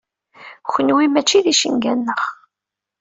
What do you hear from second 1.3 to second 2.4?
d icenga-nneɣ.